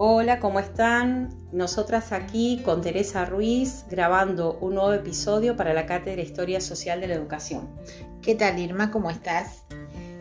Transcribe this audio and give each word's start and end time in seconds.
Hola, 0.00 0.38
¿cómo 0.38 0.60
están? 0.60 1.30
Nosotras 1.50 2.12
aquí 2.12 2.62
con 2.64 2.82
Teresa 2.82 3.24
Ruiz 3.24 3.84
grabando 3.90 4.56
un 4.60 4.76
nuevo 4.76 4.92
episodio 4.92 5.56
para 5.56 5.74
la 5.74 5.86
Cátedra 5.86 6.22
Historia 6.22 6.60
Social 6.60 7.00
de 7.00 7.08
la 7.08 7.14
Educación. 7.14 7.68
¿Qué 8.22 8.36
tal 8.36 8.60
Irma? 8.60 8.92
¿Cómo 8.92 9.10
estás? 9.10 9.66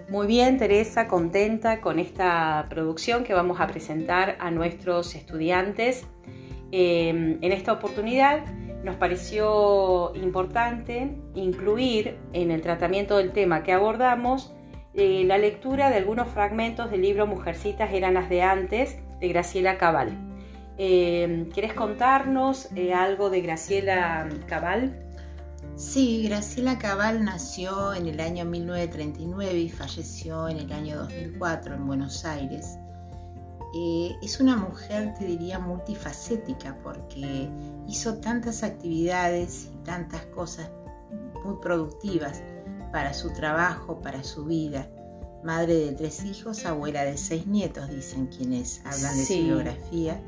Muy 0.09 0.25
bien, 0.25 0.57
Teresa, 0.57 1.07
contenta 1.07 1.79
con 1.79 1.99
esta 1.99 2.65
producción 2.71 3.23
que 3.23 3.35
vamos 3.35 3.61
a 3.61 3.67
presentar 3.67 4.35
a 4.39 4.49
nuestros 4.49 5.13
estudiantes. 5.13 6.07
Em, 6.71 7.37
en 7.43 7.51
esta 7.51 7.73
oportunidad 7.73 8.47
nos 8.83 8.95
pareció 8.95 10.11
importante 10.15 11.21
incluir 11.35 12.17
en 12.33 12.49
el 12.49 12.61
tratamiento 12.61 13.17
del 13.17 13.31
tema 13.31 13.61
que 13.61 13.73
abordamos 13.73 14.56
eh, 14.97 15.23
la 15.25 15.37
lectura 15.37 15.89
de 15.89 15.95
algunos 15.95 16.27
fragmentos 16.27 16.91
del 16.91 17.01
libro 17.01 17.27
Mujercitas 17.27 17.93
eran 17.93 18.15
las 18.15 18.29
de 18.29 18.41
antes 18.41 18.97
de 19.19 19.27
Graciela 19.29 19.77
Cabal. 19.77 20.27
Eh, 20.77 21.49
¿Quieres 21.53 21.73
contarnos 21.73 22.69
eh, 22.75 22.93
algo 22.93 23.29
de 23.29 23.41
Graciela 23.41 24.29
Cabal? 24.45 25.03
Sí, 25.75 26.27
Graciela 26.27 26.77
Cabal 26.77 27.23
nació 27.23 27.93
en 27.93 28.07
el 28.07 28.19
año 28.19 28.45
1939 28.45 29.59
y 29.59 29.69
falleció 29.69 30.47
en 30.49 30.57
el 30.57 30.71
año 30.71 30.97
2004 30.97 31.75
en 31.75 31.87
Buenos 31.87 32.25
Aires. 32.25 32.77
Eh, 33.75 34.15
es 34.21 34.39
una 34.39 34.55
mujer, 34.55 35.13
te 35.15 35.25
diría, 35.25 35.59
multifacética 35.59 36.77
porque 36.83 37.49
hizo 37.87 38.17
tantas 38.19 38.63
actividades 38.63 39.69
y 39.73 39.83
tantas 39.83 40.25
cosas 40.27 40.69
muy 41.43 41.55
productivas 41.61 42.43
para 42.91 43.13
su 43.13 43.33
trabajo, 43.33 43.99
para 43.99 44.23
su 44.23 44.45
vida 44.45 44.87
madre 45.47 45.75
de 45.75 45.91
tres 45.93 46.25
hijos, 46.25 46.65
abuela 46.65 47.05
de 47.05 47.15
seis 47.15 47.47
nietos, 47.47 47.89
dicen 47.89 48.27
quienes 48.27 48.81
hablan 48.85 49.17
de 49.17 49.25
su 49.25 49.33
biografía, 49.33 50.19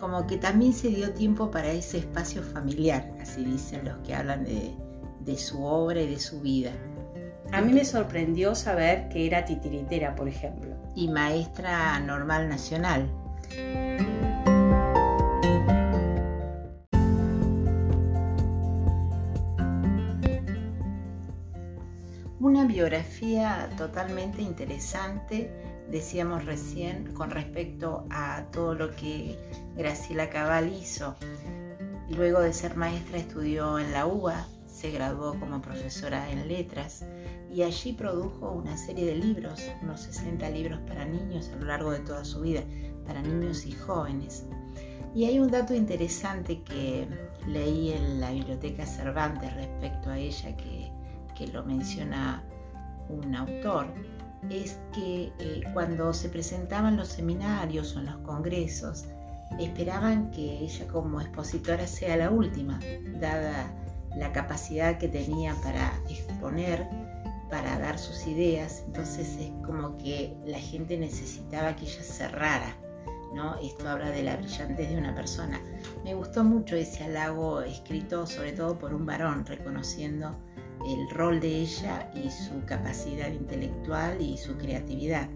como 0.00 0.26
que 0.26 0.38
también 0.38 0.72
se 0.72 0.88
dio 0.88 1.12
tiempo 1.12 1.50
para 1.50 1.70
ese 1.70 1.98
espacio 1.98 2.42
familiar, 2.42 3.12
así 3.20 3.44
dicen 3.44 3.84
los 3.84 3.98
que 3.98 4.14
hablan 4.14 4.42
de, 4.42 4.74
de 5.20 5.36
su 5.36 5.62
obra 5.62 6.00
y 6.00 6.08
de 6.08 6.18
su 6.18 6.40
vida. 6.40 6.72
A 7.52 7.60
mí 7.60 7.74
me 7.74 7.84
sorprendió 7.84 8.54
saber 8.54 9.10
que 9.10 9.26
era 9.26 9.44
titiritera, 9.44 10.16
por 10.16 10.28
ejemplo. 10.28 10.74
Y 10.96 11.08
maestra 11.08 12.00
normal 12.00 12.48
nacional. 12.48 13.06
Biografía 22.74 23.70
totalmente 23.78 24.42
interesante, 24.42 25.48
decíamos 25.88 26.44
recién, 26.44 27.14
con 27.14 27.30
respecto 27.30 28.04
a 28.10 28.46
todo 28.50 28.74
lo 28.74 28.96
que 28.96 29.38
Graciela 29.76 30.28
Cabal 30.28 30.72
hizo. 30.72 31.14
Luego 32.10 32.40
de 32.40 32.52
ser 32.52 32.74
maestra 32.74 33.18
estudió 33.18 33.78
en 33.78 33.92
la 33.92 34.06
UBA, 34.06 34.48
se 34.66 34.90
graduó 34.90 35.38
como 35.38 35.62
profesora 35.62 36.28
en 36.32 36.48
letras 36.48 37.04
y 37.48 37.62
allí 37.62 37.92
produjo 37.92 38.50
una 38.50 38.76
serie 38.76 39.06
de 39.06 39.14
libros, 39.14 39.62
unos 39.80 40.00
60 40.00 40.50
libros 40.50 40.80
para 40.80 41.04
niños 41.04 41.50
a 41.50 41.56
lo 41.56 41.66
largo 41.66 41.92
de 41.92 42.00
toda 42.00 42.24
su 42.24 42.40
vida, 42.40 42.62
para 43.06 43.22
niños 43.22 43.66
y 43.66 43.72
jóvenes. 43.72 44.46
Y 45.14 45.26
hay 45.26 45.38
un 45.38 45.48
dato 45.48 45.74
interesante 45.74 46.60
que 46.64 47.06
leí 47.46 47.92
en 47.92 48.20
la 48.20 48.32
biblioteca 48.32 48.84
Cervantes 48.84 49.54
respecto 49.54 50.10
a 50.10 50.18
ella 50.18 50.56
que 50.56 50.92
que 51.34 51.48
lo 51.48 51.64
menciona 51.64 52.42
un 53.08 53.34
autor, 53.34 53.86
es 54.50 54.78
que 54.92 55.32
eh, 55.38 55.62
cuando 55.72 56.12
se 56.12 56.28
presentaban 56.28 56.96
los 56.96 57.08
seminarios 57.08 57.96
o 57.96 58.00
en 58.00 58.06
los 58.06 58.16
congresos, 58.18 59.06
esperaban 59.58 60.30
que 60.30 60.58
ella 60.58 60.86
como 60.88 61.20
expositora 61.20 61.86
sea 61.86 62.16
la 62.16 62.30
última, 62.30 62.80
dada 63.20 63.72
la 64.16 64.32
capacidad 64.32 64.98
que 64.98 65.08
tenía 65.08 65.54
para 65.62 65.92
exponer, 66.08 66.86
para 67.50 67.78
dar 67.78 67.98
sus 67.98 68.26
ideas. 68.26 68.82
Entonces 68.86 69.36
es 69.38 69.50
como 69.66 69.96
que 69.98 70.36
la 70.46 70.58
gente 70.58 70.96
necesitaba 70.96 71.74
que 71.76 71.84
ella 71.84 72.02
cerrara. 72.02 72.76
¿no? 73.34 73.58
Esto 73.58 73.88
habla 73.88 74.10
de 74.10 74.22
la 74.22 74.36
brillantez 74.36 74.90
de 74.90 74.96
una 74.96 75.14
persona. 75.14 75.60
Me 76.04 76.14
gustó 76.14 76.44
mucho 76.44 76.76
ese 76.76 77.02
halago 77.04 77.62
escrito 77.62 78.26
sobre 78.26 78.52
todo 78.52 78.78
por 78.78 78.94
un 78.94 79.04
varón, 79.06 79.44
reconociendo 79.44 80.30
el 80.86 81.08
rol 81.10 81.40
de 81.40 81.60
ella 81.60 82.10
y 82.14 82.30
su 82.30 82.64
capacidad 82.66 83.30
intelectual 83.30 84.20
y 84.20 84.36
su 84.36 84.56
creatividad. 84.56 85.28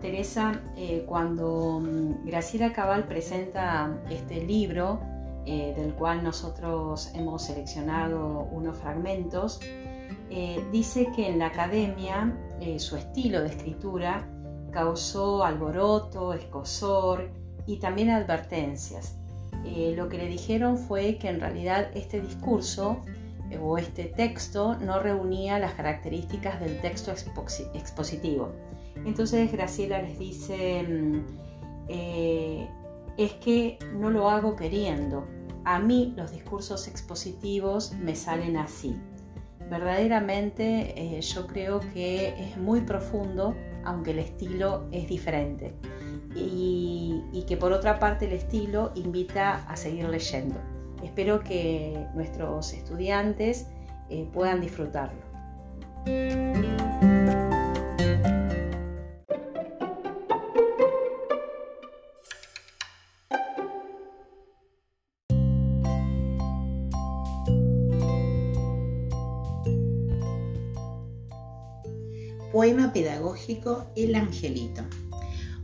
Teresa, 0.00 0.62
eh, 0.76 1.04
cuando 1.06 1.80
mm, 1.80 2.26
Graciela 2.26 2.72
Cabal 2.72 3.06
presenta 3.06 4.00
este 4.08 4.42
libro, 4.44 5.00
eh, 5.46 5.74
del 5.76 5.94
cual 5.94 6.22
nosotros 6.22 7.10
hemos 7.14 7.42
seleccionado 7.42 8.48
unos 8.50 8.78
fragmentos, 8.78 9.60
eh, 10.30 10.64
dice 10.72 11.08
que 11.14 11.28
en 11.28 11.38
la 11.38 11.46
academia 11.46 12.36
su 12.78 12.96
estilo 12.96 13.40
de 13.40 13.48
escritura 13.48 14.28
causó 14.70 15.44
alboroto, 15.44 16.34
escosor 16.34 17.30
y 17.66 17.78
también 17.78 18.10
advertencias. 18.10 19.16
lo 19.96 20.08
que 20.08 20.18
le 20.18 20.26
dijeron 20.26 20.76
fue 20.76 21.16
que 21.16 21.28
en 21.28 21.40
realidad 21.40 21.90
este 21.94 22.20
discurso 22.20 23.00
o 23.58 23.78
este 23.78 24.04
texto 24.04 24.76
no 24.76 25.00
reunía 25.00 25.58
las 25.58 25.74
características 25.74 26.60
del 26.60 26.80
texto 26.80 27.12
expositivo. 27.74 28.52
Entonces 29.04 29.50
Graciela 29.50 30.02
les 30.02 30.18
dice, 30.18 30.82
mm, 30.82 31.26
eh, 31.88 32.68
es 33.16 33.32
que 33.34 33.78
no 33.94 34.10
lo 34.10 34.30
hago 34.30 34.56
queriendo, 34.56 35.26
a 35.64 35.78
mí 35.78 36.14
los 36.16 36.32
discursos 36.32 36.88
expositivos 36.88 37.92
me 37.92 38.14
salen 38.14 38.56
así. 38.56 38.96
Verdaderamente 39.70 40.94
eh, 40.96 41.20
yo 41.20 41.46
creo 41.46 41.80
que 41.94 42.28
es 42.38 42.56
muy 42.56 42.80
profundo, 42.80 43.54
aunque 43.84 44.10
el 44.10 44.18
estilo 44.18 44.86
es 44.92 45.08
diferente. 45.08 45.74
y 46.32 47.44
que 47.48 47.56
por 47.56 47.72
otra 47.72 47.98
parte 47.98 48.26
el 48.26 48.32
estilo 48.32 48.92
invita 48.94 49.64
a 49.66 49.76
seguir 49.76 50.08
leyendo. 50.08 50.56
Espero 51.02 51.40
que 51.40 52.06
nuestros 52.14 52.72
estudiantes 52.72 53.66
eh, 54.08 54.28
puedan 54.32 54.60
disfrutarlo. 54.60 55.30
Poema 72.52 72.92
pedagógico 72.92 73.86
El 73.94 74.14
Angelito. 74.16 74.82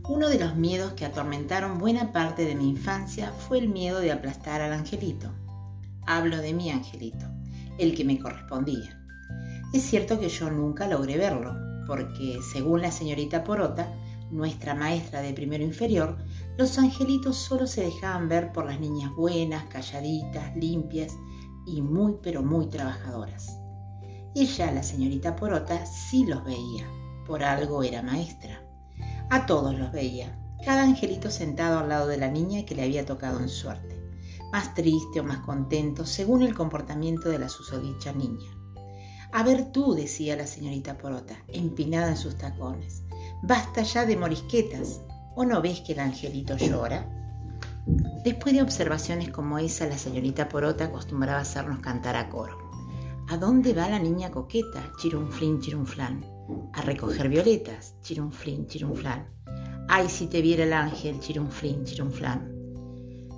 Uno 0.09 0.29
de 0.29 0.39
los 0.39 0.55
miedos 0.55 0.93
que 0.93 1.05
atormentaron 1.05 1.79
buena 1.79 2.13
parte 2.13 2.45
de 2.45 2.55
mi 2.55 2.69
infancia 2.69 3.33
fue 3.33 3.57
el 3.57 3.67
miedo 3.67 3.99
de 3.99 4.13
aplastar 4.13 4.61
al 4.61 4.71
angelito. 4.71 5.33
Hablo 6.05 6.37
de 6.37 6.53
mi 6.53 6.71
angelito, 6.71 7.25
el 7.77 7.93
que 7.93 8.05
me 8.05 8.17
correspondía. 8.17 9.03
Es 9.73 9.83
cierto 9.83 10.17
que 10.17 10.29
yo 10.29 10.49
nunca 10.49 10.87
logré 10.87 11.17
verlo, 11.17 11.53
porque 11.85 12.39
según 12.53 12.83
la 12.83 12.91
señorita 12.91 13.43
Porota, 13.43 13.91
nuestra 14.31 14.73
maestra 14.75 15.21
de 15.21 15.33
primero 15.33 15.65
inferior, 15.65 16.17
los 16.57 16.77
angelitos 16.77 17.35
solo 17.35 17.67
se 17.67 17.83
dejaban 17.83 18.29
ver 18.29 18.53
por 18.53 18.65
las 18.65 18.79
niñas 18.79 19.11
buenas, 19.13 19.65
calladitas, 19.65 20.55
limpias 20.55 21.13
y 21.65 21.81
muy 21.81 22.15
pero 22.23 22.41
muy 22.43 22.67
trabajadoras. 22.67 23.59
Ella, 24.35 24.71
la 24.71 24.83
señorita 24.83 25.35
Porota, 25.35 25.85
sí 25.85 26.25
los 26.25 26.45
veía, 26.45 26.87
por 27.25 27.43
algo 27.43 27.83
era 27.83 28.01
maestra. 28.01 28.66
A 29.29 29.45
todos 29.45 29.77
los 29.77 29.91
veía, 29.91 30.39
cada 30.63 30.83
angelito 30.83 31.29
sentado 31.29 31.79
al 31.79 31.89
lado 31.89 32.07
de 32.07 32.17
la 32.17 32.29
niña 32.29 32.65
que 32.65 32.75
le 32.75 32.83
había 32.83 33.05
tocado 33.05 33.41
en 33.41 33.49
suerte, 33.49 34.01
más 34.53 34.73
triste 34.73 35.19
o 35.19 35.23
más 35.23 35.39
contento 35.39 36.05
según 36.05 36.43
el 36.43 36.55
comportamiento 36.55 37.27
de 37.29 37.39
la 37.39 37.49
susodicha 37.49 38.13
niña. 38.13 38.49
A 39.33 39.43
ver 39.43 39.73
tú, 39.73 39.93
decía 39.93 40.37
la 40.37 40.47
señorita 40.47 40.97
Porota, 40.97 41.35
empinada 41.49 42.07
en 42.07 42.15
sus 42.15 42.37
tacones, 42.37 43.03
basta 43.43 43.81
ya 43.81 44.05
de 44.05 44.15
morisquetas, 44.15 45.01
¿o 45.35 45.43
no 45.43 45.61
ves 45.61 45.81
que 45.81 45.91
el 45.91 45.99
angelito 45.99 46.55
llora? 46.55 47.05
Después 48.23 48.55
de 48.55 48.61
observaciones 48.61 49.29
como 49.29 49.59
esa, 49.59 49.87
la 49.87 49.97
señorita 49.97 50.47
Porota 50.47 50.85
acostumbraba 50.85 51.39
a 51.39 51.41
hacernos 51.41 51.79
cantar 51.79 52.15
a 52.15 52.29
coro. 52.29 52.57
¿A 53.27 53.35
dónde 53.35 53.73
va 53.73 53.89
la 53.89 53.99
niña 53.99 54.31
coqueta? 54.31 54.89
Chirunflin, 55.01 55.59
chirunflán 55.59 56.36
a 56.73 56.81
recoger 56.81 57.29
violetas, 57.29 57.95
chirunflin, 58.01 58.67
chirunflán. 58.67 59.27
Ay, 59.89 60.09
si 60.09 60.27
te 60.27 60.41
viera 60.41 60.63
el 60.63 60.73
ángel, 60.73 61.19
chirunflin, 61.19 61.83
chirunflán. 61.85 62.53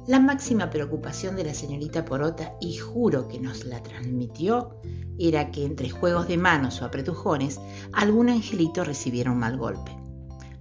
La 0.07 0.19
máxima 0.19 0.69
preocupación 0.69 1.35
de 1.35 1.43
la 1.43 1.53
señorita 1.53 2.05
Porota, 2.05 2.53
y 2.59 2.77
juro 2.77 3.27
que 3.27 3.39
nos 3.39 3.65
la 3.65 3.83
transmitió, 3.83 4.79
era 5.19 5.51
que 5.51 5.65
entre 5.65 5.89
juegos 5.89 6.27
de 6.27 6.37
manos 6.37 6.81
o 6.81 6.85
apretujones, 6.85 7.59
algún 7.93 8.29
angelito 8.29 8.83
recibiera 8.83 9.31
un 9.31 9.37
mal 9.37 9.57
golpe. 9.57 9.91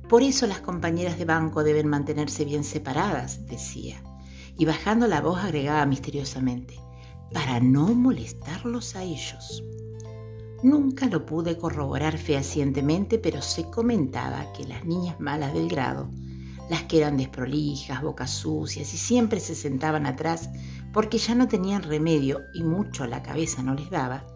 Por 0.09 0.23
eso 0.23 0.47
las 0.47 0.61
compañeras 0.61 1.19
de 1.19 1.25
banco 1.25 1.65
deben 1.65 1.89
mantenerse 1.89 2.45
bien 2.45 2.65
separadas, 2.65 3.47
decía, 3.47 4.03
y 4.59 4.65
bajando 4.65 5.07
la 5.07 5.21
voz 5.21 5.39
agregaba 5.39 5.87
misteriosamente, 5.87 6.79
para 7.33 7.61
no 7.61 7.95
molestarlos 7.95 8.97
a 8.97 9.03
ellos. 9.05 9.63
Nunca 10.63 11.07
lo 11.07 11.25
pude 11.25 11.57
corroborar 11.57 12.19
fehacientemente, 12.19 13.19
pero 13.19 13.43
se 13.43 13.71
comentaba 13.71 14.53
que 14.53 14.67
las 14.67 14.85
niñas 14.85 15.21
malas 15.21 15.55
del 15.55 15.69
grado, 15.69 16.11
las 16.69 16.83
que 16.85 16.99
eran 16.99 17.17
desprolijas, 17.17 18.03
bocas 18.03 18.31
sucias 18.31 18.93
y 18.93 18.97
siempre 18.97 19.39
se 19.39 19.55
sentaban 19.55 20.05
atrás 20.05 20.51
porque 20.93 21.19
ya 21.19 21.35
no 21.35 21.47
tenían 21.47 21.83
remedio 21.83 22.41
y 22.55 22.65
mucho 22.65 23.07
la 23.07 23.23
cabeza 23.23 23.63
no 23.63 23.75
les 23.75 23.89
daba, 23.89 24.27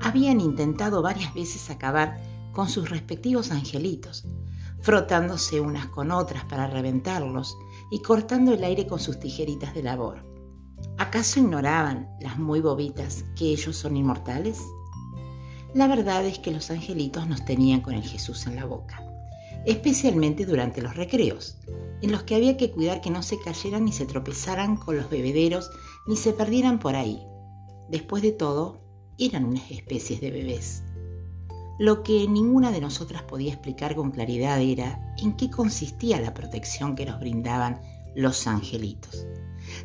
habían 0.00 0.40
intentado 0.40 1.02
varias 1.02 1.34
veces 1.34 1.68
acabar 1.70 2.18
con 2.52 2.68
sus 2.68 2.88
respectivos 2.88 3.50
angelitos, 3.50 4.26
frotándose 4.80 5.60
unas 5.60 5.86
con 5.88 6.10
otras 6.12 6.44
para 6.44 6.66
reventarlos 6.66 7.56
y 7.90 8.00
cortando 8.00 8.54
el 8.54 8.64
aire 8.64 8.86
con 8.86 9.00
sus 9.00 9.20
tijeritas 9.20 9.74
de 9.74 9.82
labor. 9.82 10.24
¿Acaso 10.96 11.40
ignoraban 11.40 12.08
las 12.20 12.38
muy 12.38 12.60
bobitas 12.60 13.24
que 13.36 13.46
ellos 13.46 13.76
son 13.76 13.96
inmortales? 13.96 14.60
La 15.74 15.86
verdad 15.86 16.24
es 16.24 16.38
que 16.38 16.50
los 16.50 16.70
angelitos 16.70 17.26
nos 17.28 17.44
tenían 17.44 17.80
con 17.82 17.94
el 17.94 18.02
Jesús 18.02 18.46
en 18.46 18.56
la 18.56 18.64
boca, 18.64 19.02
especialmente 19.66 20.46
durante 20.46 20.80
los 20.80 20.96
recreos, 20.96 21.58
en 22.00 22.10
los 22.10 22.22
que 22.22 22.34
había 22.34 22.56
que 22.56 22.70
cuidar 22.70 23.00
que 23.00 23.10
no 23.10 23.22
se 23.22 23.38
cayeran 23.38 23.84
ni 23.84 23.92
se 23.92 24.06
tropezaran 24.06 24.76
con 24.76 24.96
los 24.96 25.10
bebederos 25.10 25.70
ni 26.06 26.16
se 26.16 26.32
perdieran 26.32 26.78
por 26.78 26.96
ahí. 26.96 27.22
Después 27.90 28.22
de 28.22 28.32
todo, 28.32 28.80
eran 29.18 29.44
unas 29.44 29.70
especies 29.70 30.20
de 30.20 30.30
bebés. 30.30 30.84
Lo 31.78 32.02
que 32.02 32.26
ninguna 32.26 32.72
de 32.72 32.80
nosotras 32.80 33.22
podía 33.22 33.52
explicar 33.52 33.94
con 33.94 34.10
claridad 34.10 34.60
era 34.60 35.14
en 35.18 35.36
qué 35.36 35.50
consistía 35.50 36.20
la 36.20 36.34
protección 36.34 36.96
que 36.96 37.06
nos 37.06 37.20
brindaban 37.20 37.80
los 38.16 38.46
angelitos. 38.46 39.26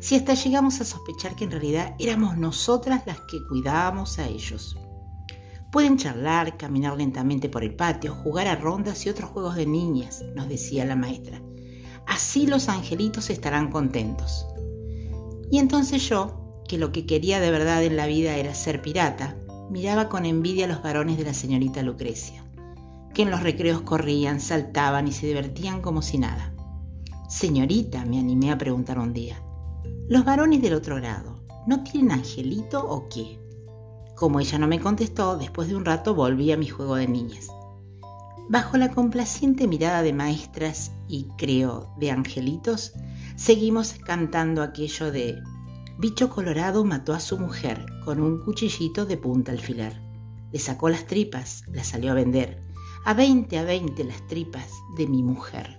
Si 0.00 0.16
hasta 0.16 0.34
llegamos 0.34 0.80
a 0.80 0.84
sospechar 0.84 1.36
que 1.36 1.44
en 1.44 1.50
realidad 1.50 1.94
éramos 1.98 2.36
nosotras 2.36 3.02
las 3.06 3.20
que 3.20 3.38
cuidábamos 3.48 4.18
a 4.18 4.26
ellos. 4.26 4.76
Pueden 5.74 5.96
charlar, 5.98 6.56
caminar 6.56 6.96
lentamente 6.96 7.48
por 7.48 7.64
el 7.64 7.74
patio, 7.74 8.14
jugar 8.14 8.46
a 8.46 8.54
rondas 8.54 9.04
y 9.04 9.08
otros 9.08 9.30
juegos 9.30 9.56
de 9.56 9.66
niñas, 9.66 10.22
nos 10.36 10.48
decía 10.48 10.84
la 10.84 10.94
maestra. 10.94 11.42
Así 12.06 12.46
los 12.46 12.68
angelitos 12.68 13.28
estarán 13.28 13.72
contentos. 13.72 14.46
Y 15.50 15.58
entonces 15.58 16.08
yo, 16.08 16.62
que 16.68 16.78
lo 16.78 16.92
que 16.92 17.06
quería 17.06 17.40
de 17.40 17.50
verdad 17.50 17.82
en 17.82 17.96
la 17.96 18.06
vida 18.06 18.36
era 18.36 18.54
ser 18.54 18.82
pirata, 18.82 19.36
miraba 19.68 20.08
con 20.08 20.26
envidia 20.26 20.66
a 20.66 20.68
los 20.68 20.80
varones 20.80 21.18
de 21.18 21.24
la 21.24 21.34
señorita 21.34 21.82
Lucrecia, 21.82 22.44
que 23.12 23.22
en 23.22 23.32
los 23.32 23.42
recreos 23.42 23.80
corrían, 23.80 24.40
saltaban 24.40 25.08
y 25.08 25.12
se 25.12 25.26
divertían 25.26 25.82
como 25.82 26.02
si 26.02 26.18
nada. 26.18 26.54
Señorita, 27.28 28.04
me 28.04 28.20
animé 28.20 28.52
a 28.52 28.58
preguntar 28.58 29.00
un 29.00 29.12
día, 29.12 29.42
¿los 30.08 30.24
varones 30.24 30.62
del 30.62 30.74
otro 30.74 30.94
grado 30.94 31.44
no 31.66 31.82
tienen 31.82 32.12
angelito 32.12 32.88
o 32.88 33.08
qué? 33.08 33.43
Como 34.16 34.40
ella 34.40 34.58
no 34.58 34.66
me 34.66 34.80
contestó, 34.80 35.36
después 35.36 35.68
de 35.68 35.76
un 35.76 35.84
rato 35.84 36.14
volví 36.14 36.52
a 36.52 36.56
mi 36.56 36.68
juego 36.68 36.96
de 36.96 37.08
niñas. 37.08 37.48
Bajo 38.48 38.76
la 38.76 38.90
complaciente 38.90 39.66
mirada 39.66 40.02
de 40.02 40.12
maestras 40.12 40.92
y, 41.08 41.28
creo, 41.38 41.94
de 41.98 42.10
angelitos, 42.10 42.92
seguimos 43.36 43.94
cantando 44.04 44.62
aquello 44.62 45.10
de 45.10 45.42
Bicho 45.98 46.28
Colorado 46.28 46.84
mató 46.84 47.14
a 47.14 47.20
su 47.20 47.38
mujer 47.38 47.86
con 48.04 48.20
un 48.20 48.44
cuchillito 48.44 49.06
de 49.06 49.16
punta 49.16 49.52
alfiler. 49.52 50.00
Le 50.52 50.58
sacó 50.58 50.88
las 50.88 51.06
tripas, 51.06 51.62
las 51.72 51.86
salió 51.86 52.10
a 52.10 52.14
vender. 52.14 52.62
A 53.04 53.14
veinte 53.14 53.58
a 53.58 53.64
veinte 53.64 54.04
las 54.04 54.26
tripas 54.26 54.68
de 54.96 55.06
mi 55.06 55.22
mujer. 55.22 55.78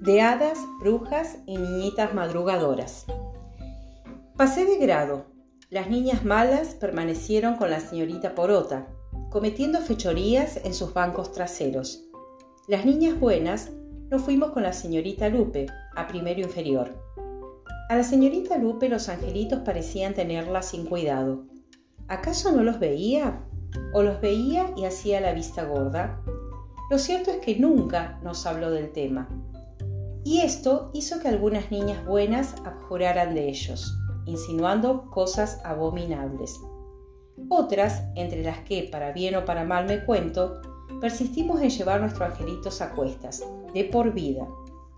De 0.00 0.22
hadas, 0.22 0.58
brujas 0.78 1.36
y 1.44 1.58
niñitas 1.58 2.14
madrugadoras. 2.14 3.04
Pasé 4.34 4.64
de 4.64 4.78
grado. 4.78 5.26
Las 5.68 5.90
niñas 5.90 6.24
malas 6.24 6.74
permanecieron 6.74 7.56
con 7.56 7.70
la 7.70 7.80
señorita 7.80 8.34
Porota, 8.34 8.88
cometiendo 9.28 9.78
fechorías 9.80 10.58
en 10.64 10.72
sus 10.72 10.94
bancos 10.94 11.32
traseros. 11.32 12.06
Las 12.66 12.86
niñas 12.86 13.20
buenas 13.20 13.72
nos 14.08 14.22
fuimos 14.22 14.52
con 14.52 14.62
la 14.62 14.72
señorita 14.72 15.28
Lupe, 15.28 15.66
a 15.94 16.08
primero 16.08 16.40
inferior. 16.40 16.88
A 17.90 17.94
la 17.94 18.02
señorita 18.02 18.56
Lupe 18.56 18.88
los 18.88 19.10
angelitos 19.10 19.60
parecían 19.60 20.14
tenerla 20.14 20.62
sin 20.62 20.86
cuidado. 20.86 21.44
¿Acaso 22.08 22.52
no 22.52 22.62
los 22.62 22.80
veía? 22.80 23.44
¿O 23.92 24.02
los 24.02 24.18
veía 24.22 24.72
y 24.78 24.86
hacía 24.86 25.20
la 25.20 25.34
vista 25.34 25.64
gorda? 25.64 26.22
Lo 26.90 26.98
cierto 26.98 27.30
es 27.30 27.36
que 27.36 27.58
nunca 27.58 28.18
nos 28.22 28.46
habló 28.46 28.70
del 28.70 28.92
tema 28.92 29.28
y 30.24 30.40
esto 30.40 30.90
hizo 30.92 31.20
que 31.20 31.28
algunas 31.28 31.70
niñas 31.70 32.04
buenas 32.04 32.54
abjuraran 32.64 33.34
de 33.34 33.48
ellos, 33.48 33.96
insinuando 34.26 35.10
cosas 35.10 35.60
abominables. 35.64 36.60
Otras, 37.48 38.04
entre 38.16 38.42
las 38.42 38.60
que 38.60 38.88
para 38.90 39.12
bien 39.12 39.34
o 39.36 39.44
para 39.44 39.64
mal 39.64 39.86
me 39.86 40.04
cuento, 40.04 40.60
persistimos 41.00 41.60
en 41.62 41.70
llevar 41.70 42.00
nuestros 42.00 42.30
angelitos 42.30 42.82
a 42.82 42.90
cuestas, 42.92 43.42
de 43.72 43.84
por 43.84 44.12
vida, 44.12 44.46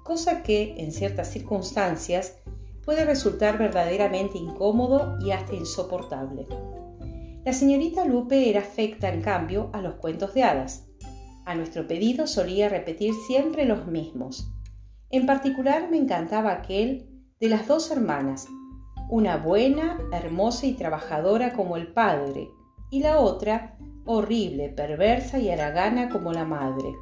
cosa 0.02 0.42
que, 0.42 0.74
en 0.78 0.90
ciertas 0.90 1.28
circunstancias, 1.28 2.38
puede 2.84 3.04
resultar 3.04 3.58
verdaderamente 3.58 4.38
incómodo 4.38 5.16
y 5.20 5.30
hasta 5.30 5.54
insoportable. 5.54 6.46
La 7.44 7.52
señorita 7.52 8.04
Lupe 8.04 8.50
era 8.50 8.60
afecta, 8.60 9.08
en 9.08 9.22
cambio, 9.22 9.70
a 9.72 9.80
los 9.80 9.94
cuentos 9.94 10.34
de 10.34 10.42
hadas. 10.42 10.88
A 11.44 11.54
nuestro 11.54 11.86
pedido 11.86 12.26
solía 12.26 12.68
repetir 12.68 13.14
siempre 13.26 13.64
los 13.64 13.86
mismos, 13.86 14.52
en 15.12 15.26
particular 15.26 15.91
me 15.91 15.99
encantaba 15.99 16.53
aquel 16.53 17.06
de 17.38 17.49
las 17.50 17.69
dos 17.69 17.91
hermanas, 17.91 18.49
una 19.11 19.37
buena, 19.37 19.99
hermosa 20.11 20.64
y 20.67 20.73
trabajadora 20.73 21.53
como 21.53 21.76
el 21.76 21.93
padre, 21.93 22.49
y 22.91 23.00
la 23.00 23.19
otra 23.19 23.76
horrible, 24.07 24.71
perversa 24.71 25.38
y 25.38 25.50
haragana 25.50 26.09
como 26.09 26.33
la 26.33 26.47
madre. 26.47 26.95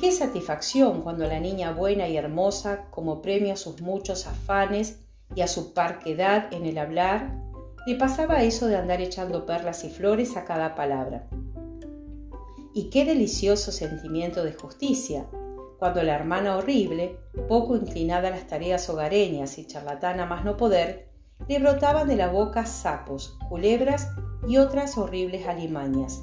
Qué 0.00 0.10
satisfacción 0.10 1.02
cuando 1.02 1.24
la 1.28 1.38
niña 1.38 1.72
buena 1.72 2.08
y 2.08 2.16
hermosa, 2.16 2.86
como 2.90 3.22
premio 3.22 3.52
a 3.52 3.56
sus 3.56 3.80
muchos 3.80 4.26
afanes 4.26 4.98
y 5.36 5.42
a 5.42 5.46
su 5.46 5.74
parquedad 5.74 6.52
en 6.52 6.66
el 6.66 6.76
hablar, 6.76 7.38
le 7.86 7.94
pasaba 7.94 8.42
eso 8.42 8.66
de 8.66 8.76
andar 8.76 9.00
echando 9.00 9.46
perlas 9.46 9.84
y 9.84 9.90
flores 9.90 10.36
a 10.36 10.44
cada 10.44 10.74
palabra. 10.74 11.28
Y 12.74 12.90
qué 12.90 13.04
delicioso 13.04 13.70
sentimiento 13.70 14.42
de 14.42 14.54
justicia, 14.54 15.28
cuando 15.82 16.04
la 16.04 16.14
hermana 16.14 16.58
horrible, 16.58 17.18
poco 17.48 17.74
inclinada 17.74 18.28
a 18.28 18.30
las 18.30 18.46
tareas 18.46 18.88
hogareñas 18.88 19.58
y 19.58 19.66
charlatana 19.66 20.26
más 20.26 20.44
no 20.44 20.56
poder, 20.56 21.08
le 21.48 21.58
brotaban 21.58 22.06
de 22.06 22.14
la 22.14 22.28
boca 22.28 22.66
sapos, 22.66 23.36
culebras 23.48 24.08
y 24.46 24.58
otras 24.58 24.96
horribles 24.96 25.48
alimañas. 25.48 26.22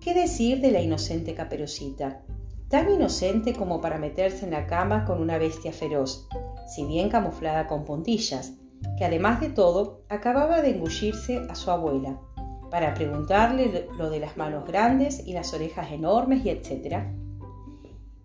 ¿Qué 0.00 0.14
decir 0.14 0.62
de 0.62 0.70
la 0.70 0.80
inocente 0.80 1.34
caperucita? 1.34 2.22
Tan 2.68 2.90
inocente 2.90 3.52
como 3.52 3.82
para 3.82 3.98
meterse 3.98 4.46
en 4.46 4.52
la 4.52 4.66
cama 4.66 5.04
con 5.04 5.20
una 5.20 5.36
bestia 5.36 5.74
feroz, 5.74 6.26
si 6.66 6.86
bien 6.86 7.10
camuflada 7.10 7.66
con 7.66 7.84
puntillas, 7.84 8.54
que 8.96 9.04
además 9.04 9.42
de 9.42 9.50
todo 9.50 10.06
acababa 10.08 10.62
de 10.62 10.70
engullirse 10.70 11.42
a 11.50 11.54
su 11.54 11.70
abuela, 11.70 12.18
para 12.70 12.94
preguntarle 12.94 13.88
lo 13.98 14.08
de 14.08 14.20
las 14.20 14.38
manos 14.38 14.66
grandes 14.66 15.26
y 15.26 15.34
las 15.34 15.52
orejas 15.52 15.92
enormes 15.92 16.46
y 16.46 16.48
etcétera, 16.48 17.14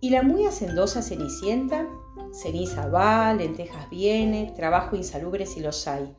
y 0.01 0.09
la 0.09 0.23
muy 0.23 0.45
hacendosa 0.45 1.01
Cenicienta, 1.01 1.87
ceniza 2.31 2.87
va, 2.87 3.33
lentejas 3.33 3.89
viene, 3.89 4.53
trabajo 4.55 4.95
insalubre 4.95 5.45
si 5.45 5.59
los 5.59 5.87
hay, 5.87 6.15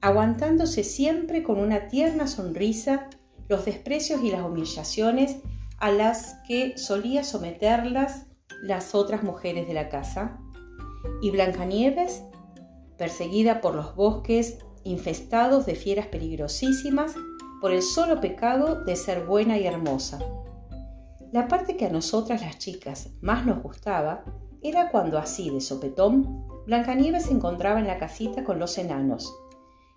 aguantándose 0.00 0.84
siempre 0.84 1.42
con 1.42 1.58
una 1.58 1.88
tierna 1.88 2.26
sonrisa 2.26 3.08
los 3.48 3.64
desprecios 3.64 4.22
y 4.22 4.30
las 4.30 4.42
humillaciones 4.42 5.36
a 5.78 5.90
las 5.90 6.36
que 6.46 6.78
solía 6.78 7.24
someterlas 7.24 8.26
las 8.62 8.94
otras 8.94 9.22
mujeres 9.22 9.66
de 9.66 9.74
la 9.74 9.88
casa. 9.88 10.38
Y 11.20 11.30
Blancanieves, 11.30 12.22
perseguida 12.96 13.60
por 13.60 13.74
los 13.74 13.94
bosques 13.94 14.58
infestados 14.84 15.66
de 15.66 15.74
fieras 15.74 16.06
peligrosísimas 16.06 17.14
por 17.60 17.72
el 17.72 17.82
solo 17.82 18.20
pecado 18.20 18.84
de 18.84 18.96
ser 18.96 19.24
buena 19.24 19.58
y 19.58 19.66
hermosa. 19.66 20.20
La 21.34 21.48
parte 21.48 21.76
que 21.76 21.86
a 21.86 21.90
nosotras 21.90 22.42
las 22.42 22.58
chicas 22.58 23.10
más 23.20 23.44
nos 23.44 23.60
gustaba 23.60 24.22
era 24.62 24.92
cuando 24.92 25.18
así 25.18 25.50
de 25.50 25.60
sopetón 25.60 26.46
Blancanieves 26.64 27.24
se 27.24 27.32
encontraba 27.32 27.80
en 27.80 27.88
la 27.88 27.98
casita 27.98 28.44
con 28.44 28.60
los 28.60 28.78
enanos 28.78 29.34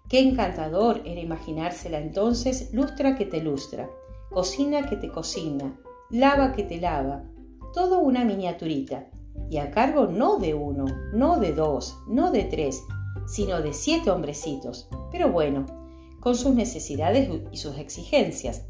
Qué 0.09 0.19
encantador 0.19 1.03
era 1.05 1.21
imaginársela 1.21 1.99
entonces 1.99 2.73
lustra 2.73 3.15
que 3.15 3.27
te 3.27 3.39
lustra, 3.39 3.87
cocina 4.31 4.89
que 4.89 4.97
te 4.97 5.11
cocina, 5.11 5.79
lava 6.09 6.53
que 6.53 6.63
te 6.63 6.81
lava, 6.81 7.23
todo 7.71 7.99
una 7.99 8.25
miniaturita, 8.25 9.05
y 9.47 9.57
a 9.57 9.69
cargo 9.69 10.07
no 10.07 10.37
de 10.39 10.55
uno, 10.55 10.85
no 11.13 11.39
de 11.39 11.53
dos, 11.53 11.99
no 12.07 12.31
de 12.31 12.45
tres, 12.45 12.81
sino 13.27 13.61
de 13.61 13.73
siete 13.73 14.09
hombrecitos, 14.09 14.89
pero 15.11 15.31
bueno, 15.31 15.67
con 16.19 16.33
sus 16.33 16.55
necesidades 16.55 17.29
y 17.51 17.57
sus 17.57 17.77
exigencias. 17.77 18.65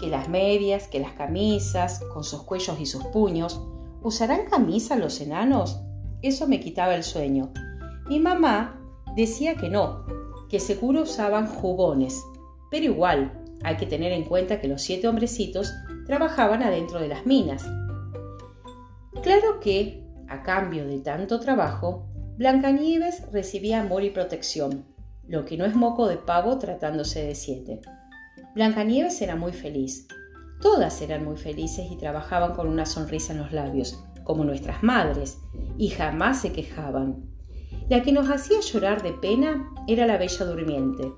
Que 0.00 0.08
las 0.08 0.28
medias, 0.28 0.88
que 0.88 0.98
las 0.98 1.12
camisas, 1.12 2.00
con 2.12 2.24
sus 2.24 2.42
cuellos 2.42 2.80
y 2.80 2.86
sus 2.86 3.04
puños, 3.06 3.60
¿usarán 4.02 4.46
camisa 4.48 4.96
los 4.96 5.20
enanos? 5.20 5.80
Eso 6.22 6.48
me 6.48 6.60
quitaba 6.60 6.94
el 6.94 7.04
sueño. 7.04 7.52
Mi 8.08 8.18
mamá 8.18 8.80
decía 9.14 9.54
que 9.54 9.68
no, 9.68 10.04
que 10.48 10.58
seguro 10.58 11.02
usaban 11.02 11.46
jubones, 11.46 12.22
pero 12.70 12.86
igual 12.86 13.40
hay 13.62 13.76
que 13.76 13.86
tener 13.86 14.12
en 14.12 14.24
cuenta 14.24 14.60
que 14.60 14.68
los 14.68 14.82
siete 14.82 15.06
hombrecitos 15.06 15.72
trabajaban 16.06 16.62
adentro 16.62 17.00
de 17.00 17.08
las 17.08 17.26
minas. 17.26 17.64
Claro 19.22 19.60
que, 19.60 20.04
a 20.28 20.42
cambio 20.42 20.86
de 20.86 20.98
tanto 21.00 21.40
trabajo, 21.40 22.06
Blancanieves 22.36 23.30
recibía 23.32 23.80
amor 23.80 24.02
y 24.02 24.10
protección, 24.10 24.86
lo 25.26 25.44
que 25.44 25.56
no 25.56 25.66
es 25.66 25.74
moco 25.74 26.08
de 26.08 26.16
pavo 26.16 26.58
tratándose 26.58 27.22
de 27.22 27.34
siete. 27.34 27.80
Blancanieves 28.54 29.22
era 29.22 29.36
muy 29.36 29.52
feliz. 29.52 30.08
Todas 30.60 31.00
eran 31.02 31.24
muy 31.24 31.36
felices 31.36 31.86
y 31.90 31.96
trabajaban 31.96 32.54
con 32.54 32.66
una 32.66 32.84
sonrisa 32.84 33.32
en 33.32 33.38
los 33.38 33.52
labios, 33.52 34.02
como 34.24 34.44
nuestras 34.44 34.82
madres, 34.82 35.38
y 35.78 35.88
jamás 35.88 36.40
se 36.40 36.52
quejaban. 36.52 37.30
La 37.88 38.02
que 38.02 38.12
nos 38.12 38.28
hacía 38.28 38.60
llorar 38.60 39.02
de 39.02 39.12
pena 39.12 39.72
era 39.86 40.06
la 40.06 40.16
Bella 40.16 40.44
Durmiente, 40.44 41.12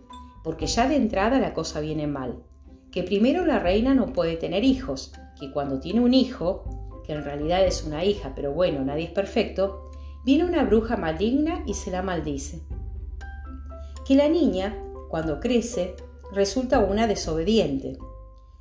porque 0.45 0.67
ya 0.67 0.87
de 0.89 0.97
entrada 0.97 1.41
la 1.41 1.55
cosa 1.55 1.81
viene 1.81 2.07
mal. 2.07 2.43
Que 2.91 3.03
primero 3.03 3.47
la 3.47 3.59
reina 3.59 3.95
no 3.95 4.13
puede 4.13 4.37
tener 4.37 4.63
hijos, 4.63 5.13
que 5.41 5.51
cuando 5.51 5.81
tiene 5.81 6.01
un 6.01 6.13
hijo, 6.13 6.65
que 7.05 7.15
en 7.15 7.25
realidad 7.25 7.65
es 7.65 7.83
una 7.85 8.05
hija, 8.05 8.33
pero 8.35 8.53
bueno, 8.53 8.85
nadie 8.85 9.05
es 9.05 9.11
perfecto, 9.11 9.91
viene 10.25 10.45
una 10.45 10.65
bruja 10.65 10.97
maligna 10.97 11.63
y 11.67 11.75
se 11.75 11.91
la 11.91 12.03
maldice. 12.03 12.63
Que 14.07 14.17
la 14.17 14.29
niña, 14.29 14.77
cuando 15.09 15.41
crece, 15.41 15.97
resulta 16.33 16.81
una 16.81 17.07
desobediente, 17.07 17.99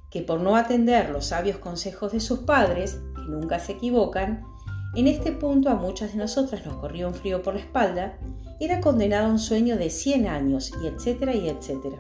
que 0.10 0.22
por 0.22 0.40
no 0.42 0.56
atender 0.56 1.10
los 1.10 1.28
sabios 1.28 1.58
consejos 1.58 2.12
de 2.12 2.20
sus 2.20 2.40
padres, 2.40 3.00
que 3.16 3.32
nunca 3.32 3.60
se 3.60 3.74
equivocan, 3.74 4.44
en 4.94 5.08
este 5.08 5.32
punto 5.32 5.70
a 5.70 5.76
muchas 5.76 6.12
de 6.12 6.18
nosotras 6.18 6.66
nos 6.66 6.76
corrió 6.76 7.08
un 7.08 7.14
frío 7.14 7.42
por 7.42 7.54
la 7.54 7.62
espalda, 7.62 8.20
era 8.60 8.82
condenada 8.82 9.28
a 9.28 9.32
un 9.32 9.40
sueño 9.40 9.78
de 9.78 9.90
100 9.90 10.28
años 10.28 10.72
y 10.84 10.88
etcétera 10.88 11.34
y 11.34 11.48
etcétera. 11.48 11.98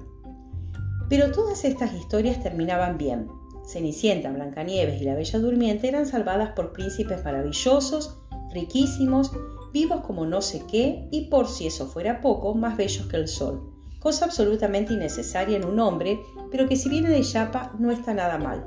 Pero 1.09 1.31
todas 1.31 1.63
estas 1.63 1.93
historias 1.93 2.43
terminaban 2.43 2.97
bien. 2.97 3.29
Cenicienta, 3.65 4.31
Blancanieves 4.31 5.01
y 5.01 5.05
la 5.05 5.15
Bella 5.15 5.39
Durmiente 5.39 5.87
eran 5.87 6.05
salvadas 6.05 6.51
por 6.51 6.73
príncipes 6.73 7.23
maravillosos 7.23 8.21
riquísimos, 8.53 9.31
vivos 9.71 10.01
como 10.01 10.25
no 10.25 10.41
sé 10.41 10.63
qué 10.69 11.07
y 11.11 11.29
por 11.29 11.47
si 11.47 11.67
eso 11.67 11.87
fuera 11.87 12.21
poco, 12.21 12.53
más 12.53 12.77
bellos 12.77 13.07
que 13.07 13.17
el 13.17 13.27
sol. 13.27 13.70
Cosa 14.01 14.25
absolutamente 14.25 14.93
innecesaria 14.93 15.55
en 15.57 15.63
un 15.63 15.79
hombre, 15.79 16.19
pero 16.49 16.67
que 16.67 16.75
si 16.75 16.89
viene 16.89 17.09
de 17.09 17.21
Yapa 17.21 17.75
no 17.77 17.91
está 17.91 18.15
nada 18.15 18.39
mal. 18.39 18.65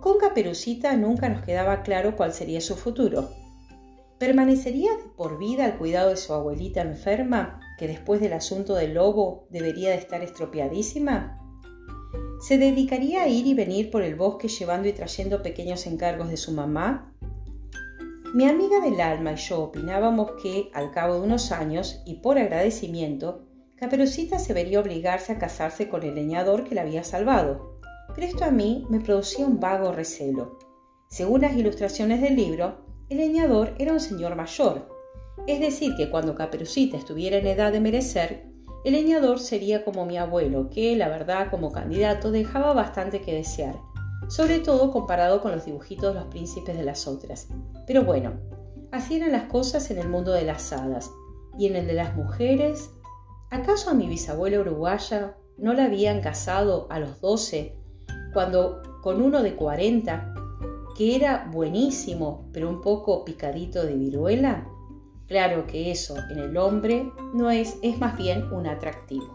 Con 0.00 0.18
Caperucita 0.18 0.96
nunca 0.96 1.28
nos 1.28 1.44
quedaba 1.44 1.84
claro 1.84 2.16
cuál 2.16 2.32
sería 2.32 2.60
su 2.60 2.74
futuro. 2.74 3.30
¿Permanecería 4.18 4.90
por 5.16 5.38
vida 5.38 5.64
al 5.64 5.78
cuidado 5.78 6.10
de 6.10 6.16
su 6.16 6.34
abuelita 6.34 6.80
enferma, 6.80 7.60
que 7.78 7.86
después 7.86 8.20
del 8.20 8.32
asunto 8.32 8.74
del 8.74 8.94
lobo 8.94 9.46
debería 9.50 9.90
de 9.90 9.96
estar 9.96 10.20
estropeadísima? 10.22 11.40
¿Se 12.40 12.58
dedicaría 12.58 13.22
a 13.22 13.28
ir 13.28 13.46
y 13.46 13.54
venir 13.54 13.92
por 13.92 14.02
el 14.02 14.16
bosque 14.16 14.48
llevando 14.48 14.88
y 14.88 14.92
trayendo 14.92 15.40
pequeños 15.40 15.86
encargos 15.86 16.30
de 16.30 16.36
su 16.36 16.50
mamá? 16.50 17.14
Mi 18.34 18.48
amiga 18.48 18.80
del 18.80 19.00
alma 19.00 19.34
y 19.34 19.36
yo 19.36 19.60
opinábamos 19.60 20.32
que, 20.42 20.68
al 20.74 20.90
cabo 20.90 21.14
de 21.14 21.20
unos 21.20 21.52
años, 21.52 22.02
y 22.04 22.14
por 22.16 22.38
agradecimiento, 22.38 23.45
Caperucita 23.78 24.38
se 24.38 24.54
vería 24.54 24.80
obligarse 24.80 25.32
a 25.32 25.38
casarse 25.38 25.88
con 25.88 26.02
el 26.02 26.14
leñador 26.14 26.64
que 26.64 26.74
la 26.74 26.82
había 26.82 27.04
salvado. 27.04 27.80
Pero 28.14 28.26
esto 28.26 28.44
a 28.44 28.50
mí 28.50 28.86
me 28.88 29.00
producía 29.00 29.46
un 29.46 29.60
vago 29.60 29.92
recelo. 29.92 30.58
Según 31.08 31.42
las 31.42 31.56
ilustraciones 31.56 32.20
del 32.20 32.36
libro, 32.36 32.86
el 33.10 33.18
leñador 33.18 33.74
era 33.78 33.92
un 33.92 34.00
señor 34.00 34.34
mayor, 34.34 34.88
es 35.46 35.60
decir, 35.60 35.94
que 35.96 36.10
cuando 36.10 36.34
Caperucita 36.34 36.96
estuviera 36.96 37.36
en 37.36 37.46
edad 37.46 37.70
de 37.70 37.80
merecer, 37.80 38.46
el 38.84 38.94
leñador 38.94 39.38
sería 39.38 39.84
como 39.84 40.06
mi 40.06 40.16
abuelo, 40.16 40.70
que, 40.70 40.96
la 40.96 41.08
verdad, 41.08 41.50
como 41.50 41.70
candidato 41.70 42.30
dejaba 42.30 42.72
bastante 42.72 43.20
que 43.20 43.34
desear, 43.34 43.76
sobre 44.28 44.58
todo 44.58 44.90
comparado 44.90 45.40
con 45.42 45.52
los 45.52 45.64
dibujitos 45.64 46.14
de 46.14 46.20
los 46.20 46.28
príncipes 46.28 46.76
de 46.76 46.82
las 46.82 47.06
otras. 47.06 47.48
Pero 47.86 48.04
bueno, 48.04 48.32
así 48.90 49.16
eran 49.16 49.32
las 49.32 49.44
cosas 49.44 49.90
en 49.90 49.98
el 49.98 50.08
mundo 50.08 50.32
de 50.32 50.44
las 50.44 50.72
hadas. 50.72 51.10
¿Y 51.58 51.66
en 51.66 51.76
el 51.76 51.86
de 51.86 51.94
las 51.94 52.16
mujeres? 52.16 52.90
¿Acaso 53.50 53.90
a 53.90 53.94
mi 53.94 54.08
bisabuela 54.08 54.58
uruguaya 54.58 55.36
no 55.56 55.72
la 55.72 55.84
habían 55.84 56.20
casado 56.20 56.88
a 56.90 56.98
los 56.98 57.20
12 57.20 57.76
cuando 58.32 58.82
con 59.02 59.22
uno 59.22 59.40
de 59.40 59.54
40, 59.54 60.34
que 60.98 61.14
era 61.14 61.48
buenísimo, 61.52 62.48
pero 62.52 62.68
un 62.68 62.80
poco 62.80 63.24
picadito 63.24 63.84
de 63.84 63.94
viruela? 63.94 64.66
Claro 65.28 65.64
que 65.68 65.92
eso 65.92 66.16
en 66.28 66.40
el 66.40 66.56
hombre 66.56 67.08
no 67.34 67.48
es, 67.52 67.78
es 67.82 68.00
más 68.00 68.16
bien 68.16 68.52
un 68.52 68.66
atractivo. 68.66 69.32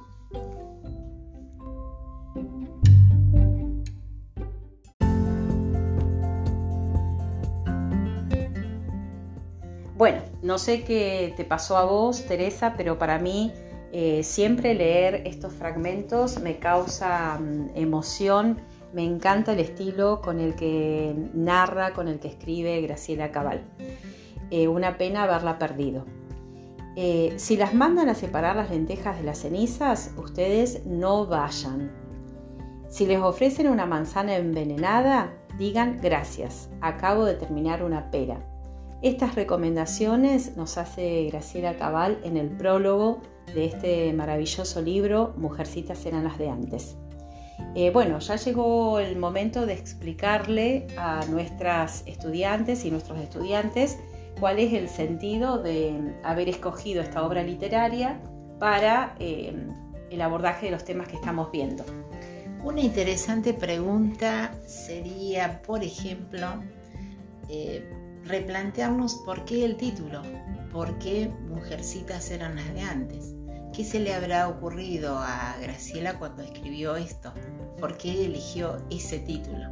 Bueno, 9.96 10.22
no 10.41 10.58
sé 10.58 10.84
qué 10.84 11.34
te 11.38 11.46
pasó 11.46 11.77
a 11.77 11.86
vos, 11.86 12.25
Teresa, 12.25 12.74
pero 12.75 12.98
para 12.98 13.18
mí 13.18 13.53
eh, 13.94 14.24
siempre 14.24 14.74
leer 14.74 15.24
estos 15.26 15.52
fragmentos 15.52 16.40
me 16.40 16.60
causa 16.60 17.38
mm, 17.38 17.72
emoción, 17.76 18.62
me 18.94 19.04
encanta 19.04 19.52
el 19.52 19.60
estilo 19.60 20.22
con 20.22 20.40
el 20.40 20.56
que 20.56 21.14
narra, 21.34 21.92
con 21.92 22.08
el 22.08 22.20
que 22.20 22.30
escribe 22.30 22.82
Graciela 22.82 23.32
Cabal. 23.32 23.64
Eh, 24.50 24.68
una 24.68 24.98
pena 24.98 25.24
haberla 25.24 25.60
perdido. 25.60 26.06
Eh, 26.96 27.34
si 27.38 27.58
las 27.58 27.74
mandan 27.74 28.10
a 28.10 28.16
separar 28.16 28.56
las 28.56 28.70
lentejas 28.70 29.18
de 29.18 29.24
las 29.24 29.40
cenizas, 29.40 30.12
ustedes 30.18 30.86
no 30.86 31.26
vayan. 31.26 31.92
Si 32.90 33.06
les 33.06 33.20
ofrecen 33.20 33.68
una 33.68 33.86
manzana 33.86 34.36
envenenada, 34.36 35.34
digan 35.58 36.00
gracias, 36.02 36.70
acabo 36.82 37.26
de 37.26 37.36
terminar 37.36 37.84
una 37.84 38.12
pera. 38.12 38.46
Estas 39.02 39.36
recomendaciones 39.36 40.56
nos 40.58 40.78
hace 40.78 41.26
Graciela 41.32 41.76
Cabal 41.76 42.20
en 42.24 42.38
el 42.38 42.50
prólogo 42.50 43.22
de 43.53 43.65
este 43.65 44.13
maravilloso 44.13 44.81
libro 44.81 45.34
Mujercitas 45.38 46.05
eran 46.05 46.24
las 46.24 46.38
de 46.38 46.50
antes. 46.50 46.96
Eh, 47.75 47.91
bueno, 47.91 48.20
ya 48.20 48.36
llegó 48.36 49.00
el 49.00 49.17
momento 49.17 49.65
de 49.65 49.74
explicarle 49.74 50.88
a 50.98 51.25
nuestras 51.29 52.03
estudiantes 52.05 52.84
y 52.86 52.91
nuestros 52.91 53.20
estudiantes 53.20 53.98
cuál 54.39 54.60
es 54.60 54.74
el 54.74 54.89
sentido 54.89 55.62
de 55.62 56.15
haber 56.24 56.50
escogido 56.50 57.01
esta 57.01 57.24
obra 57.24 57.43
literaria 57.43 58.20
para 58.60 59.15
eh, 59.20 59.53
el 60.10 60.22
abordaje 60.22 60.65
de 60.65 60.72
los 60.74 60.84
temas 60.84 61.08
que 61.08 61.15
estamos 61.15 61.51
viendo. 61.51 61.86
Una 62.63 62.81
interesante 62.81 63.53
pregunta 63.53 64.53
sería, 64.67 65.62
por 65.63 65.84
ejemplo, 65.84 66.48
eh, 67.50 67.84
replantearnos 68.25 69.15
por 69.25 69.46
qué 69.46 69.65
el 69.65 69.77
título, 69.77 70.22
por 70.72 70.98
qué 71.00 71.31
Mujercitas 71.48 72.29
eran 72.31 72.55
las 72.55 72.74
de 72.74 72.81
antes. 72.81 73.41
¿Qué 73.74 73.86
se 73.86 74.00
le 74.00 74.13
habrá 74.13 74.50
ocurrido 74.50 75.18
a 75.18 75.56
Graciela 75.62 76.20
cuando 76.20 76.44
escribió 76.44 76.98
esto? 76.98 77.34
¿Por 77.80 77.98
qué 77.98 78.25
eligió 78.25 78.78
ese 78.90 79.20
título? 79.20 79.70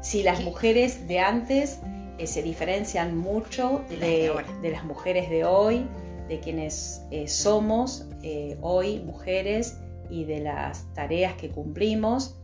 Si 0.00 0.22
las 0.22 0.42
mujeres 0.42 1.08
de 1.08 1.18
antes 1.18 1.80
eh, 2.18 2.26
se 2.26 2.42
diferencian 2.42 3.18
mucho 3.18 3.82
de, 3.88 4.32
las 4.62 4.84
mujeres 4.84 5.28
de 5.28 5.44
hoy, 5.44 5.86
de 6.28 6.38
quienes 6.38 7.02
eh, 7.10 7.26
somos 7.26 8.06
eh, 8.22 8.56
hoy 8.60 9.00
mujeres 9.00 9.78
y 10.08 10.24
de 10.24 10.40
las 10.40 10.84
tareas 10.94 11.34
que 11.34 11.50
cumplimos, 11.50 12.36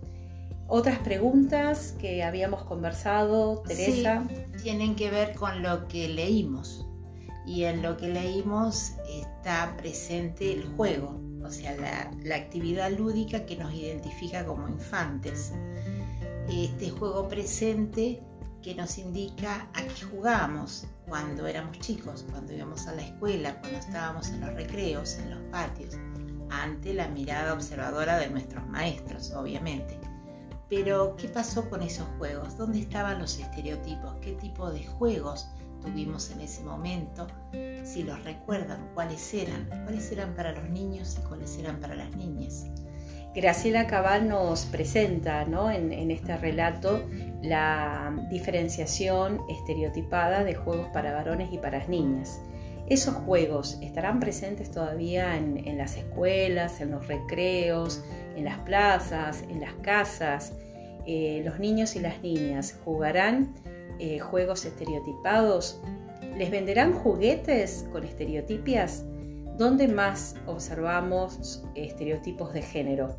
otras 0.67 0.99
preguntas 0.99 1.95
que 2.01 2.25
habíamos 2.25 2.65
conversado, 2.65 3.63
Teresa. 3.69 4.27
tienen 4.63 4.97
que 4.97 5.11
ver 5.11 5.35
con 5.35 5.63
lo 5.63 5.87
que 5.87 6.09
leímos. 6.09 6.85
Y 7.47 7.63
en 7.63 7.83
lo 7.83 7.97
que 7.97 8.09
leímos 8.09 8.95
está 9.21 9.77
presente 9.77 10.53
el 10.53 10.65
juego, 10.77 11.21
o 11.45 11.51
sea, 11.51 11.77
la, 11.77 12.35
actividad 12.35 12.91
lúdica 12.91 13.47
que 13.47 13.57
nos 13.57 13.73
identifica 13.73 14.45
como 14.45 14.69
infantes. 14.69 15.53
Este 16.49 16.91
juego 16.91 17.29
presente 17.29 18.23
que 18.63 18.75
nos 18.75 18.99
indica 18.99 19.69
a 19.75 19.83
qué 19.83 20.05
jugábamos 20.11 20.87
cuando 21.09 21.47
éramos 21.47 21.79
chicos, 21.79 22.25
cuando 22.31 22.53
íbamos 22.53 22.87
a 22.87 22.95
la 22.95 23.03
escuela, 23.03 23.61
cuando 23.61 23.79
estábamos 23.79 24.29
en 24.31 24.41
los 24.41 24.55
recreos, 24.55 25.19
en 25.19 25.31
los 25.31 25.41
patios. 25.51 25.95
ante 26.49 26.95
la 26.95 27.09
mirada 27.09 27.55
observadora 27.55 28.19
de 28.19 28.31
nuestros 28.31 28.65
maestros, 28.69 29.33
obviamente. 29.33 29.99
Pero, 30.69 31.17
¿qué 31.17 31.29
pasó 31.29 31.69
con 31.69 31.83
esos 31.83 32.07
juegos? 32.19 32.57
¿Dónde 32.57 32.81
estaban 32.81 33.19
los 33.21 33.39
estereotipos? 33.39 34.15
¿Qué 34.21 34.33
tipo 34.33 34.71
de 34.71 34.85
juegos 34.85 35.49
tuvimos 35.81 36.31
en 36.31 36.41
ese 36.41 36.63
momento? 36.63 37.27
Si 37.85 38.03
los 38.03 38.23
recuerdan, 38.25 38.91
¿cuáles 38.95 39.33
eran? 39.35 39.69
¿Cuáles 39.85 40.11
eran 40.13 40.35
para 40.35 40.53
los 40.53 40.69
niños 40.71 41.19
y 41.21 41.27
cuáles 41.27 41.57
eran 41.59 41.81
para 41.81 41.95
las 41.95 42.11
niñas? 42.17 42.67
Graciela 43.35 43.87
Cabal 43.87 44.29
nos 44.29 44.65
presenta 44.65 45.43
en, 45.43 45.93
en, 45.93 46.11
este 46.11 46.37
relato 46.39 47.03
la 47.43 48.15
diferenciación 48.31 49.43
estereotipada 49.51 50.43
de 50.43 50.55
juegos 50.55 50.89
para 50.93 51.13
varones 51.13 51.53
y 51.53 51.59
para 51.59 51.87
niñas. 51.87 52.41
Esos 52.89 53.15
juegos 53.15 53.79
estarán 53.83 54.21
presentes 54.21 54.71
todavía 54.71 55.37
en, 55.37 55.77
las 55.77 55.97
escuelas, 55.97 56.81
en 56.81 56.93
los 56.93 57.09
recreos, 57.09 58.05
en 58.37 58.45
las 58.45 58.59
plazas, 58.61 59.43
en 59.49 59.61
las 59.61 59.75
casas. 59.83 60.53
Eh, 61.05 61.43
los 61.45 61.59
niños 61.59 61.97
y 61.97 62.01
las 62.01 62.23
niñas 62.23 62.79
jugarán 62.85 63.55
eh, 63.99 64.19
juegos 64.19 64.65
estereotipados. 64.65 65.81
¿Les 66.37 66.51
venderán 66.51 66.93
juguetes 66.93 67.87
con 67.93 68.05
estereotipias? 68.05 69.05
¿Dónde 69.57 69.89
más 69.89 70.37
observamos 70.47 71.65
estereotipos 71.75 72.53
de 72.53 72.63
género? 72.63 73.17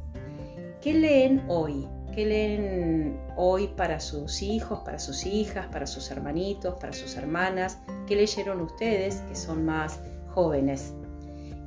¿Qué 0.82 0.94
leen 0.94 1.44
hoy? 1.48 1.88
¿Qué 2.14 2.26
leen 2.26 3.20
hoy 3.36 3.68
para 3.76 4.00
sus 4.00 4.42
hijos, 4.42 4.80
para 4.80 5.00
sus 5.00 5.26
hijas, 5.26 5.68
para 5.68 5.88
sus 5.88 6.10
hermanitos, 6.12 6.76
para 6.76 6.94
sus 6.94 7.16
hermanas? 7.16 7.80
¿Qué 8.08 8.16
leyeron 8.16 8.62
ustedes 8.62 9.22
que 9.22 9.36
son 9.36 9.66
más 9.66 10.00
jóvenes? 10.30 10.94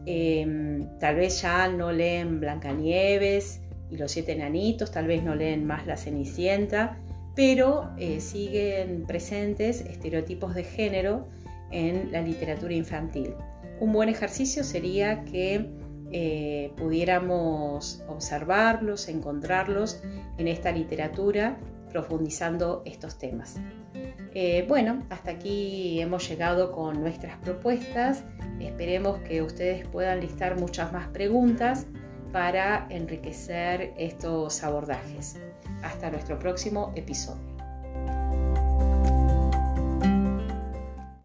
Em, 0.07 0.99
tal 0.99 1.17
vez 1.17 1.43
ya 1.43 1.69
no 1.69 1.93
leen 1.93 2.41
Blancanieves 2.41 3.61
y 3.91 3.97
los 3.97 4.13
siete 4.13 4.33
enanitos, 4.33 4.91
tal 4.91 5.07
vez 5.07 5.23
no 5.23 5.35
leen 5.35 5.67
más 5.67 5.87
La 5.87 5.97
Cenicienta, 5.97 6.99
pero 7.41 7.89
eh, 7.97 8.21
siguen 8.21 9.07
presentes 9.07 9.81
estereotipos 9.81 10.55
de 10.55 10.63
género 10.63 11.27
en 11.71 12.13
la 12.13 12.21
literatura 12.21 12.75
infantil. 12.75 13.33
Un 13.81 13.95
buen 13.95 14.11
ejercicio 14.11 14.63
sería 14.63 15.25
que 15.25 15.71
eh, 16.13 16.71
pudiéramos 16.77 18.05
observarlos, 18.09 19.09
encontrarlos 19.09 20.03
en 20.37 20.49
esta 20.49 20.71
literatura, 20.71 21.57
profundizando 21.89 22.83
estos 22.85 23.17
temas. 23.17 23.57
Eh, 24.35 24.67
bueno, 24.69 25.03
hasta 25.09 25.31
aquí 25.31 25.99
hemos 25.99 26.29
llegado 26.29 26.73
con 26.73 27.01
nuestras 27.01 27.39
propuestas. 27.39 28.23
Esperemos 28.61 29.19
que 29.21 29.41
ustedes 29.41 29.89
puedan 29.89 30.21
listar 30.21 30.61
muchas 30.61 30.93
más 30.93 31.09
preguntas 31.09 31.87
para 32.35 32.87
enriquecer 32.91 33.95
estos 33.97 34.63
abordajes. 34.63 35.39
Hasta 35.83 36.11
nuestro 36.11 36.39
próximo 36.39 36.93
episodio. 36.95 37.50